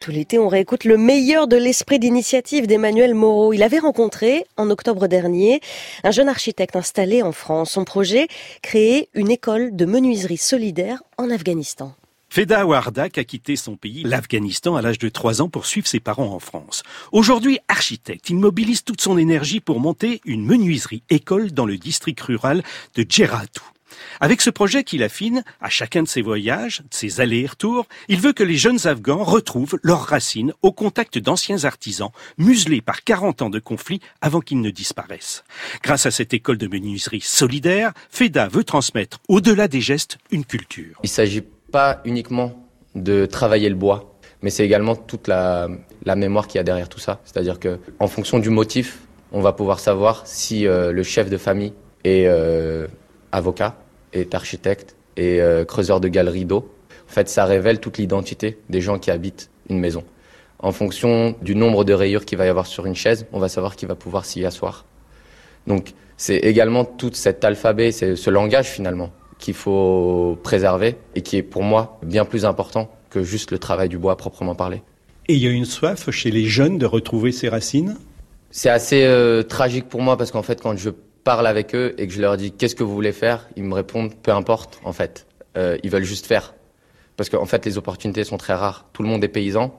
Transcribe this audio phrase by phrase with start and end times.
[0.00, 3.52] Tout l'été, on réécoute le meilleur de l'esprit d'initiative d'Emmanuel Moreau.
[3.52, 5.60] Il avait rencontré, en octobre dernier,
[6.04, 7.72] un jeune architecte installé en France.
[7.72, 8.26] Son projet,
[8.62, 11.94] créer une école de menuiserie solidaire en Afghanistan.
[12.30, 16.00] Feda Wardak a quitté son pays, l'Afghanistan, à l'âge de 3 ans pour suivre ses
[16.00, 16.82] parents en France.
[17.12, 22.22] Aujourd'hui architecte, il mobilise toute son énergie pour monter une menuiserie école dans le district
[22.22, 22.62] rural
[22.94, 23.64] de Djeratou.
[24.20, 28.32] Avec ce projet qu'il affine, à chacun de ses voyages, de ses allers-retours, il veut
[28.32, 33.50] que les jeunes Afghans retrouvent leurs racines au contact d'anciens artisans, muselés par 40 ans
[33.50, 35.44] de conflits avant qu'ils ne disparaissent.
[35.82, 40.98] Grâce à cette école de menuiserie solidaire, FEDA veut transmettre, au-delà des gestes, une culture.
[41.02, 45.68] Il ne s'agit pas uniquement de travailler le bois, mais c'est également toute la,
[46.16, 47.20] mémoire qu'il y a derrière tout ça.
[47.24, 49.00] C'est-à-dire que, en fonction du motif,
[49.32, 51.72] on va pouvoir savoir si euh, le chef de famille
[52.04, 52.86] est euh,
[53.32, 53.76] avocat,
[54.12, 56.70] est architecte et euh, creuseur de galeries d'eau.
[57.08, 60.04] En fait, ça révèle toute l'identité des gens qui habitent une maison.
[60.58, 63.48] En fonction du nombre de rayures qu'il va y avoir sur une chaise, on va
[63.48, 64.84] savoir qui va pouvoir s'y asseoir.
[65.66, 71.38] Donc, c'est également tout cet alphabet, c'est ce langage finalement qu'il faut préserver et qui
[71.38, 74.82] est pour moi bien plus important que juste le travail du bois proprement parlé.
[75.28, 77.96] Et il y a une soif chez les jeunes de retrouver ses racines?
[78.50, 80.90] C'est assez euh, tragique pour moi parce qu'en fait, quand je
[81.24, 83.74] parle avec eux et que je leur dis qu'est-ce que vous voulez faire, ils me
[83.74, 85.26] répondent peu importe en fait.
[85.56, 86.54] Euh, ils veulent juste faire.
[87.16, 88.86] Parce qu'en fait, les opportunités sont très rares.
[88.92, 89.78] Tout le monde est paysan.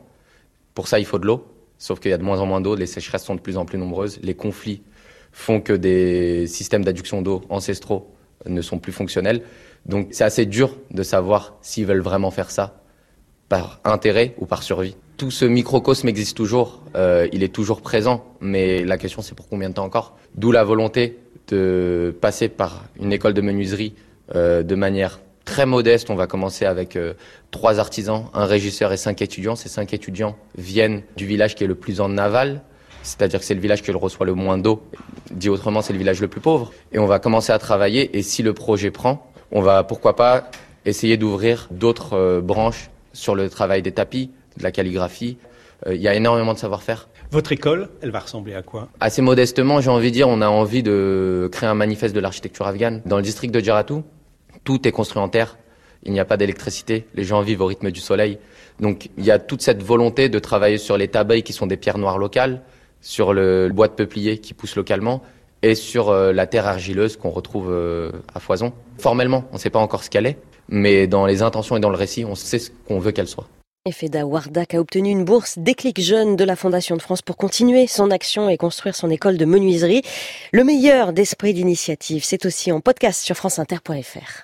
[0.76, 1.48] Pour ça, il faut de l'eau.
[1.78, 2.76] Sauf qu'il y a de moins en moins d'eau.
[2.76, 4.20] Les sécheresses sont de plus en plus nombreuses.
[4.22, 4.84] Les conflits
[5.32, 8.14] font que des systèmes d'adduction d'eau ancestraux
[8.46, 9.42] ne sont plus fonctionnels.
[9.86, 12.82] Donc, c'est assez dur de savoir s'ils veulent vraiment faire ça
[13.50, 14.96] par intérêt ou par survie.
[15.18, 19.50] Tout ce microcosme existe toujours, euh, il est toujours présent, mais la question c'est pour
[19.50, 20.18] combien de temps encore?
[20.36, 21.20] D'où la volonté
[21.52, 23.94] de passer par une école de menuiserie
[24.36, 26.10] euh, de manière très modeste.
[26.10, 27.14] On va commencer avec euh,
[27.52, 29.56] trois artisans, un régisseur et cinq étudiants.
[29.56, 32.62] Ces cinq étudiants viennent du village qui est le plus en aval,
[33.04, 34.82] c'est-à-dire que c'est le village qui reçoit le moins d'eau.
[35.32, 36.72] Dit autrement, c'est le village le plus pauvre.
[36.92, 38.18] Et on va commencer à travailler.
[38.18, 40.50] Et si le projet prend, on va pourquoi pas
[40.86, 45.38] essayer d'ouvrir d'autres euh, branches sur le travail des tapis, de la calligraphie.
[45.90, 47.10] Il y a énormément de savoir-faire.
[47.32, 48.90] Votre école, elle va ressembler à quoi?
[49.00, 52.68] Assez modestement, j'ai envie de dire, on a envie de créer un manifeste de l'architecture
[52.68, 53.02] afghane.
[53.06, 54.04] Dans le district de Djaratou,
[54.64, 55.58] tout est construit en terre.
[56.04, 57.08] Il n'y a pas d'électricité.
[57.16, 58.38] Les gens vivent au rythme du soleil.
[58.80, 61.78] Donc, il y a toute cette volonté de travailler sur les tabayes qui sont des
[61.78, 62.62] pierres noires locales,
[63.02, 65.22] sur le bois de peuplier qui pousse localement
[65.62, 68.74] et sur euh, la terre argileuse qu'on retrouve euh, à foison.
[68.98, 70.38] Formellement, on ne sait pas encore ce qu'elle est,
[70.70, 73.48] mais dans les intentions et dans le récit, on sait ce qu'on veut qu'elle soit.
[73.90, 77.88] Feda Wardak a obtenu une bourse Déclic Jeune de la Fondation de France pour continuer
[77.88, 80.04] son action et construire son école de menuiserie.
[80.52, 84.40] Le meilleur d'esprit d'initiative, c'est aussi en podcast sur franceinter.fr.